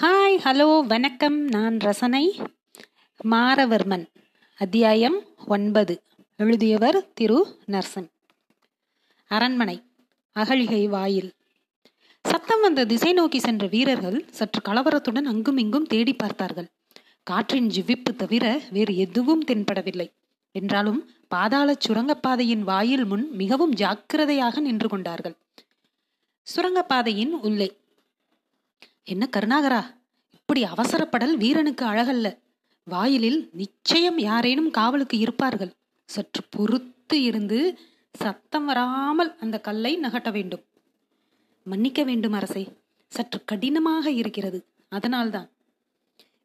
[0.00, 1.44] Hi hello வணக்கம்.
[1.44, 2.40] நான் ரசனை
[3.30, 4.06] மாரவர்மன்.
[4.58, 6.02] அத்தியாயம் ஒன்பது.
[6.36, 8.06] எழுதியவர் திரு நர்சன்.
[9.28, 9.82] அரண்மனை
[10.32, 11.32] அகழிகை வாயில்.
[12.22, 16.68] சத்தம் வந்த திசை நோக்கி சென்ற வீரர்கள் சற்று கலவரத்துடன் அங்கும் இங்கும் தேடி பார்த்தார்கள்.
[17.22, 20.12] காற்றின் ஜிவிப்பு தவிர வேறு எதுவும் தென்படவில்லை.
[20.52, 25.36] என்றாலும் பாதாள சுரங்கப்பாதையின் வாயில் முன் மிகவும் ஜாக்கிரதையாக நின்று கொண்டார்கள்.
[26.56, 27.76] சுரங்கப்பாதையின் உள்ளே
[29.08, 29.84] என்ன கருணாகரா?
[30.30, 32.38] இப்படி அவசரப்படல் வீரனுக்கு அழகல்ல.
[32.84, 35.72] வாயிலில் நிச்சயம் யாரேனும் காவலுக்கு இருப்பார்கள்.
[36.04, 37.78] சற்று பொறுத்து இருந்து
[38.12, 40.64] சத்தம் வராமல் அந்த கல்லை நகட்ட வேண்டும்.
[41.64, 42.72] மன்னிக்க வேண்டும் அரசே.
[43.08, 44.66] சற்று கடினமாக இருக்கிறது.
[44.88, 45.48] அதனால்தான்.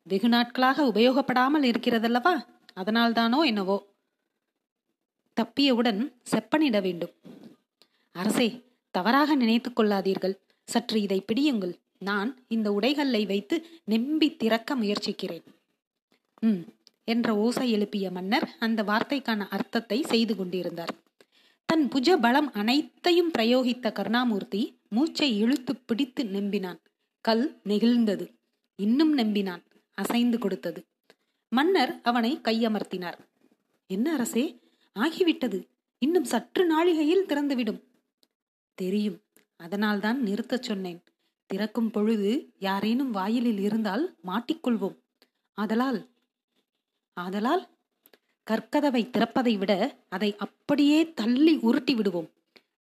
[0.04, 2.46] வெகு நாட்களாக உபயோகப்படாமல் இருக்கிறதல்லவா?
[2.76, 3.86] அதனால்தானோ என்னவோ?
[5.42, 7.12] தப்பியவுடன் செப்பனிட வேண்டும்.
[8.12, 10.36] அரசே தவறாக நினைத்துக் கொள்ளாதீர்கள்.
[10.66, 11.82] சற்று இதை பிடியுங்கள்.
[12.04, 15.44] நான் இந்த உடைகளை வைத்து நெம்பி திறக்க முயற்சிக்கிறேன்.
[16.40, 16.64] ம்
[17.04, 20.94] என்ற ஓசை எழுப்பிய மன்னர் அந்த வார்த்தைக்கான அர்த்தத்தை செய்து கொண்டிருந்தார்.
[21.66, 26.80] தன் புஜ பலம் அனைத்தையும் பிரயோகித்த கருணாமூர்த்தி மூச்சை இழுத்து பிடித்து நம்பினான்.
[27.22, 28.26] கல் நெகிழ்ந்தது.
[28.76, 29.64] இன்னும் நம்பினான்.
[29.94, 30.86] அசைந்து கொடுத்தது.
[31.50, 33.20] மன்னர் அவனை கையமர்த்தினார்.
[33.88, 34.60] என்ன அரசே
[35.00, 35.60] ஆகிவிட்டது.
[35.98, 37.82] இன்னும் சற்று நாழிகையில் திறந்துவிடும்.
[38.74, 39.22] தெரியும்.
[39.56, 41.04] அதனால்தான் நிறுத்தச் சொன்னேன்.
[41.54, 44.98] திறக்கும் பொழுது யாரேனும் வாயிலில் இருந்தால் மாட்டிக்கொள்வோம்.
[45.58, 46.00] ஆதலால்
[47.18, 47.64] ஆதலால்
[48.48, 49.74] கற்கதவை திறப்பதை விட
[50.10, 52.30] அதை அப்படியே தள்ளி உருட்டி விடுவோம்.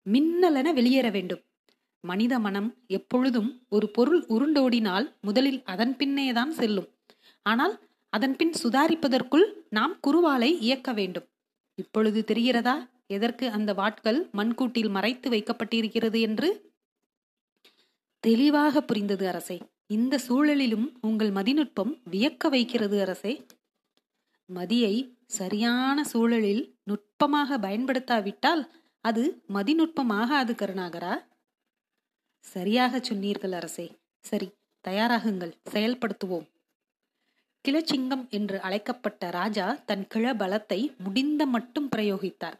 [0.09, 1.41] மின்னலென வெளியேற வேண்டும்.
[2.03, 6.89] மனித மனம் எப்பொழுதும் ஒரு பொருள் உருண்டோடினால் முதலில் அதன் பின்னேதான் செல்லும்.
[7.45, 7.75] ஆனால்
[8.13, 11.27] அதன்பின் சுதாரிப்பதற்குள் நாம் குருவாலை இயக்க வேண்டும்.
[11.77, 12.75] இப்பொழுது தெரிகிறதா?
[13.07, 16.49] எதற்கு அந்த வாட்கள் மண்கூட்டில் மறைத்து வைக்கப்பட்டிருக்கிறது என்று?
[18.23, 19.61] தெளிவாக புரிந்தது அரசே.
[19.87, 23.45] இந்த சூழலிலும் உங்கள் மதிநுட்பம் வியக்க வைக்கிறது அரசே.
[24.53, 28.63] மதியை சரியான சூழலில் நுட்பமாக பயன்படுத்தாவிட்டால்
[29.01, 31.13] அது மதிநுட்பமாகாது கருணாகரா.
[32.39, 33.87] சரியாக சொன்னீர்கள் அரசே.
[34.19, 34.51] சரி
[34.87, 35.53] தயாராகுங்கள்.
[35.69, 36.47] செயல்படுத்துவோம்.
[37.65, 42.59] கிளச்சிங்கம் என்று அழைக்கப்பட்ட ராஜா தன் கிழ பலத்தை முடிந்த மட்டும் பிரயோகித்தார்.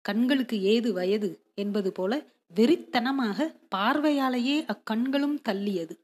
[0.00, 2.22] கண்களுக்கு ஏது வயது என்பது போல
[2.52, 3.38] வெறித்தனமாக
[3.74, 5.94] பார்வையாலேயே அக்கண்களும் தள்ளியது.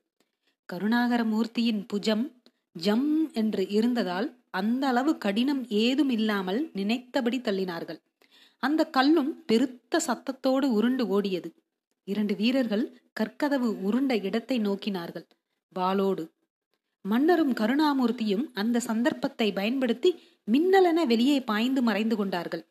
[0.69, 2.25] கருணாகரமூர்த்தியின் புஜம்
[2.77, 8.01] ஜம் என்று இருந்ததால் அந்த அளவு கடினம் ஏதும் இல்லாமல் நினைத்தபடி தள்ளினார்கள்.
[8.63, 11.49] அந்த கல்லும் பெருத்த சத்தத்தோடு உருண்டு ஓடியது.
[12.09, 12.85] இரண்டு வீரர்கள்
[13.21, 15.27] கற்கதவு உருண்ட இடத்தை நோக்கினார்கள்.
[15.73, 16.25] வாளோடு.
[17.05, 20.11] மன்னரும் கருணாமூர்த்தியும் அந்த சந்தர்ப்பத்தை பயன்படுத்தி
[20.49, 22.65] மின்னலென வெளியே பாய்ந்து மறைந்து கொண்டார்கள்.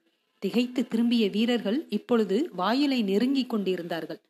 [0.44, 4.22] திகைத்து திரும்பிய வீரர்கள் இப்பொழுது வாயிலை நெருங்கிக் கொண்டிருந்தார்கள்.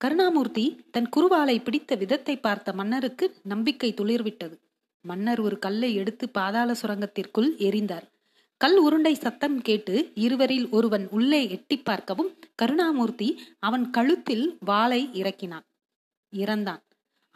[0.00, 4.56] கருணாமூர்த்தி தன் குருவாலை பிடித்த விதத்தை பார்த்த மன்னருக்கு நம்பிக்கை துளிர்விட்டது.
[5.04, 8.06] மன்னர் ஒரு கல்லை எடுத்து பாதாள சுரங்கத்திற்குள் எரிந்தார்
[8.60, 12.30] கல் உருண்டை சத்தம் கேட்டு இருவரில் ஒருவன் உள்ளே எட்டி பார்க்கவும்
[12.62, 15.66] கருணாமூர்த்தி அவன் கழுத்தில் வாளை இறக்கினான்.
[16.32, 16.82] இறந்தான்.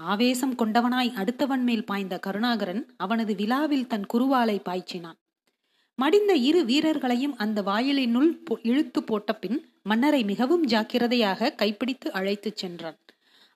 [0.01, 5.19] ஆவேசம் கொண்டவனாய் அடுத்தவன் மேல் பாய்ந்த கருணாகரன் அவனது விழாவில் தன் குருவாலை பாய்ச்சினான்.
[6.03, 8.31] மடிந்த இரு வீரர்களையும் அந்த வாயிலினுள்
[8.63, 12.99] இழுத்து போட்ட பின் மன்னரை மிகவும் ஜாக்கிரதையாக கைப்பிடித்து அழைத்துச் சென்றான்.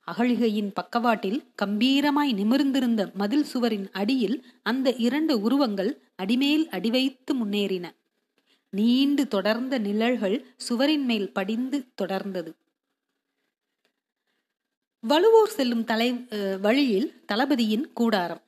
[0.08, 7.86] அகழிகையின் பக்கவாட்டில் கம்பீரமாய் நிமிர்ந்திருந்த மதில் சுவரின் அடியில் அந்த இரண்டு உருவங்கள் அடிமேல் அடிவைத்து முன்னேறின.
[8.72, 12.52] நீண்டு தொடர்ந்த நிழல்கள் சுவரின் மேல் படிந்து தொடர்ந்தது.
[15.04, 16.08] வலுவூர் செல்லும் தலை
[16.60, 18.42] வழியில் தளபதியின் கூடாரம்.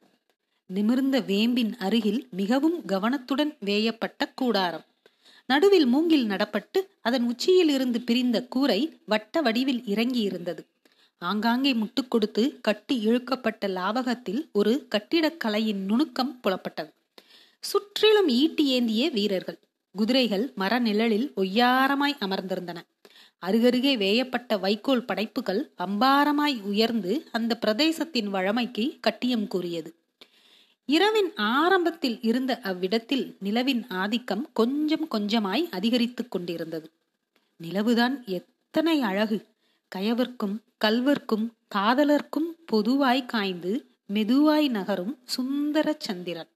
[0.70, 4.84] நிமிர்ந்த வேம்பின் அருகில் மிகவும் கவனத்துடன் வேயப்பட்ட கூடாரம்.
[5.46, 10.66] நடுவில் மூங்கில் நடப்பட்டு அதன் உச்சியில் இருந்து பிரிந்த கூரை வட்ட வடிவில் இறங்கி இருந்தது
[11.18, 16.90] ஆங்காங்கே முட்டு கொடுத்து கட்டி இழுக்கப்பட்ட லாவகத்தில் ஒரு கட்டிடக்கலையின் நுணுக்கம் புலப்பட்டது.
[17.64, 19.58] சுற்றிலும் ஈட்டி ஏந்திய வீரர்கள்.
[19.94, 22.78] குதிரைகள் மர நிழலில் ஒய்யாரமாய் அமர்ந்திருந்தன.
[23.46, 29.90] அருகருகே வேயப்பட்ட வைக்கோல் படைப்புகள் அம்பாரமாய் உயர்ந்து அந்த பிரதேசத்தின் வழமைக்கு கட்டியம் கூறியது.
[30.88, 36.86] இரவின் ஆரம்பத்தில் இருந்த அவ்விடத்தில் நிலவின் ஆதிக்கம் கொஞ்சம் கொஞ்சமாய் அதிகரித்துக் கொண்டிருந்தது.
[37.60, 39.38] நிலவுதான் எத்தனை அழகு!
[39.92, 43.72] கயவர்க்கும் கல்வர்க்கும் காதலர்க்கும் பொதுவாய் காய்ந்து
[44.06, 46.50] மெதுவாய் நகரும் சுந்தர சந்திரன்.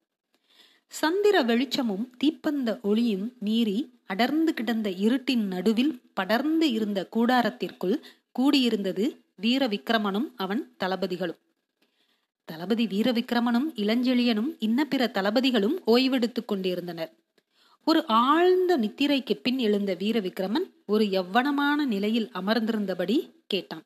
[0.92, 7.96] சந்திர வெளிச்சமும் தீப்பந்த ஒளியும் மீறி அடர்ந்து கிடந்த இருட்டின் நடுவில் படர்ந்து இருந்த கூடாரத்திற்குள்
[8.38, 9.04] கூடியிருந்தது
[9.36, 11.40] வீர விக்கிரமனும் அவன் தளபதிகளும்.
[12.44, 17.12] தளபதி வீரவிக்ரமனும் இளஞ்செழியனும் இன்ன பிற தளபதிகளும் ஓய்வெடுத்துக் கொண்டிருந்தனர்.
[17.84, 23.16] ஒரு ஆழ்ந்த நித்திரைக்கு பின் எழுந்த வீரவிக்ரமன் ஒரு எவ்வனமான நிலையில் அமர்ந்திருந்தபடி
[23.46, 23.82] கேட்டான்.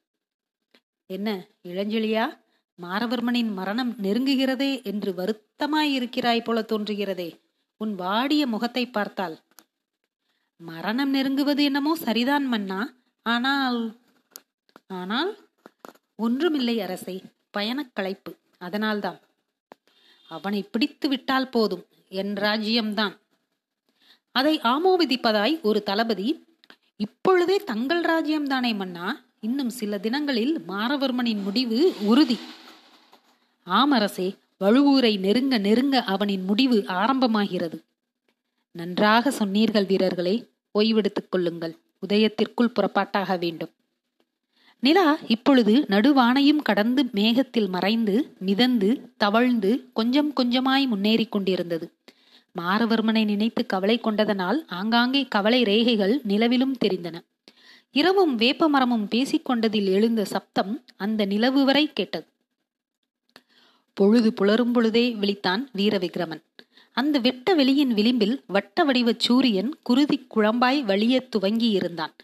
[1.06, 2.44] என்ன இளஞ்செழியா
[2.82, 7.40] மாரவர்மனின் மரணம் நெருங்குகிறதே என்று வருத்தமாயிருக்கிறாய் போல தோன்றுகிறதே.
[7.76, 9.36] உன் வாடிய முகத்தை பார்த்தால்.
[10.56, 12.80] மரணம் நெருங்குவது என்னமோ சரிதான் மன்னா.
[13.22, 14.00] ஆனால்
[14.86, 15.30] ஆனால்
[16.16, 18.32] ஒன்றுமில்லை அரசை பயணக் களைப்பு.
[18.58, 19.20] அதனால்தான்
[20.28, 23.18] அவனை பிடித்து விட்டால் போதும் என் ராஜ்யம்தான்.
[24.32, 26.44] அதை ஆமோதிப்பதாய் ஒரு தளபதி
[26.96, 32.38] இப்பொழுதே தங்கள் ராஜ்யம்தானே மன்னா இன்னும் சில தினங்களில் மாரவர்மனின் முடிவு உறுதி.
[33.66, 37.84] ஆமரசே வழுவூரை நெருங்க நெருங்க அவனின் முடிவு ஆரம்பமாகிறது.
[38.70, 41.78] நன்றாக சொன்னீர்கள் வீரர்களே ஓய்வெடுத்துக் கொள்ளுங்கள்.
[42.06, 43.70] உதயத்திற்குள் புறப்பாட்டாக வேண்டும்.
[44.82, 51.86] நிலா இப்பொழுது நடுவானையும் கடந்து மேகத்தில் மறைந்து மிதந்து தவழ்ந்து கொஞ்சம் கொஞ்சமாய் முன்னேறிக் கொண்டிருந்தது.
[52.56, 57.16] மாரவர்மனை நினைத்து கவலை கொண்டதனால் ஆங்காங்கே கவலை ரேகைகள் நிலவிலும் தெரிந்தன.
[57.92, 62.26] இரவும் வேப்பமரமும் பேசிக்கொண்டதில் எழுந்த சப்தம் அந்த நிலவு வரை கேட்டது.
[63.96, 66.42] பொழுது புலரும் பொழுதே விழித்தான் வீர விக்ரமன்
[66.96, 72.14] அந்த வெட்ட வெளியின் விளிம்பில் வட்ட வடிவ சூரியன் குருதி குழம்பாய் வழிய துவங்கி இருந்தான்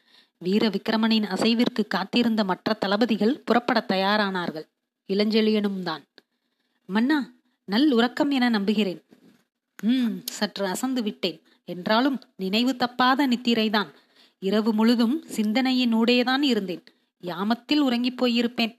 [0.42, 4.66] வீர விக்ரமனின் அசைவிற்கு காத்திருந்த மற்ற தளபதிகள் புறப்பட தயாரானார்கள்.
[5.08, 6.04] இளஞ்செழியனும் தான்
[6.86, 7.32] மன்னா
[7.64, 9.02] நல் உறக்கம் என நம்புகிறேன்.
[9.82, 11.42] ம் சற்று அசந்து விட்டேன்.
[11.64, 13.90] என்றாலும் நினைவு தப்பாத நித்திரைதான்.
[14.38, 16.82] இரவு முழுதும் சிந்தனையின் ஊடேதான் இருந்தேன்.
[17.22, 18.78] யாமத்தில் உறங்கிப் போயிருப்பேன்.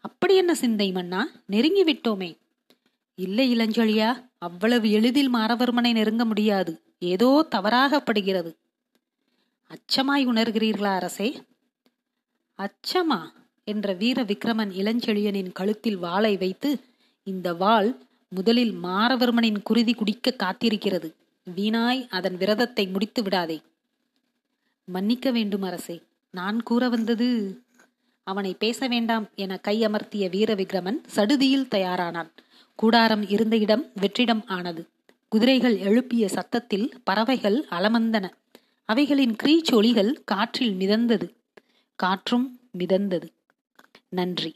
[0.00, 1.28] அப்படி என்ன சிந்தை மன்னா?
[1.46, 2.38] நெருங்கி விட்டோமே.
[3.14, 6.82] இல்லை இளஞ்சொழியா அவ்வளவு எளிதில் மாரவர்மனை நெருங்க முடியாது.
[6.98, 8.52] ஏதோ தவறாகப்படுகிறது.
[9.72, 11.42] அச்சமாய் உணர்கிறீர்களா அரசே?
[12.58, 13.20] அச்சமா?
[13.64, 16.80] என்ற வீர விக்ரமன் இளஞ்செழியனின் கழுத்தில் வாளை வைத்து
[17.22, 21.14] இந்த வாள் முதலில் மாரவர்மனின் குருதி குடிக்க காத்திருக்கிறது.
[21.56, 23.62] வீணாய் அதன் விரதத்தை முடித்து விடாதே.
[24.84, 27.60] மன்னிக்க வேண்டும் அரசே நான் கூற வந்தது.
[28.22, 32.30] அவனை பேச வேண்டாம் என கையமர்த்திய வீர விக்ரமன் சடுதியில் தயாரானான்.
[32.74, 34.88] கூடாரம் இருந்த இடம் வெற்றிடம் ஆனது.
[35.28, 38.30] குதிரைகள் எழுப்பிய சத்தத்தில் பறவைகள் அலமந்தன.
[38.84, 41.34] அவைகளின் கிரீச்சொலிகள் ஒளிகள் காற்றில் மிதந்தது.
[41.94, 43.28] காற்றும் மிதந்தது.
[44.08, 44.54] நன்றி.